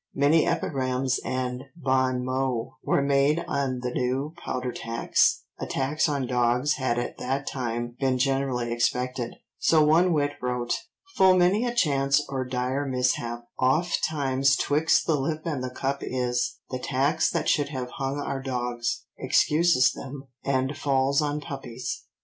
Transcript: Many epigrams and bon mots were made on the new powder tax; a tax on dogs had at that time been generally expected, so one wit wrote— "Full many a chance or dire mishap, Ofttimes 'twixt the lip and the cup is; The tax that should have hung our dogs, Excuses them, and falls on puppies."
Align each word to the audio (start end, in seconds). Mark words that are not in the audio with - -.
Many 0.15 0.47
epigrams 0.47 1.19
and 1.23 1.65
bon 1.75 2.25
mots 2.25 2.71
were 2.83 3.03
made 3.03 3.45
on 3.47 3.81
the 3.81 3.91
new 3.91 4.33
powder 4.35 4.71
tax; 4.71 5.43
a 5.59 5.67
tax 5.67 6.09
on 6.09 6.25
dogs 6.25 6.77
had 6.77 6.97
at 6.97 7.19
that 7.19 7.45
time 7.45 7.95
been 7.99 8.17
generally 8.17 8.71
expected, 8.71 9.35
so 9.59 9.83
one 9.83 10.11
wit 10.11 10.31
wrote— 10.41 10.73
"Full 11.15 11.35
many 11.37 11.67
a 11.67 11.75
chance 11.75 12.19
or 12.29 12.43
dire 12.43 12.87
mishap, 12.87 13.45
Ofttimes 13.59 14.55
'twixt 14.57 15.05
the 15.05 15.19
lip 15.19 15.43
and 15.45 15.63
the 15.63 15.69
cup 15.69 15.99
is; 16.01 16.57
The 16.71 16.79
tax 16.79 17.29
that 17.29 17.47
should 17.47 17.69
have 17.69 17.91
hung 17.97 18.19
our 18.19 18.41
dogs, 18.41 19.03
Excuses 19.19 19.91
them, 19.93 20.23
and 20.43 20.75
falls 20.75 21.21
on 21.21 21.41
puppies." 21.41 22.05